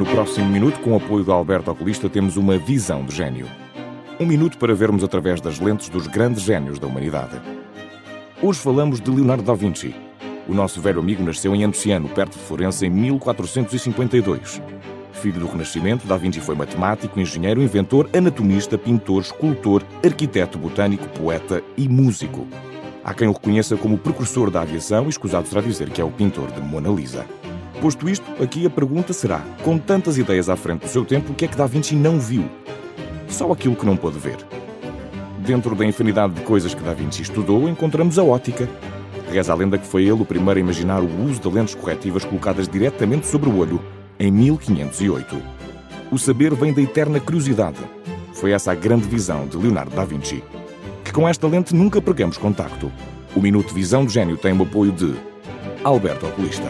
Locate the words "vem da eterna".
46.54-47.18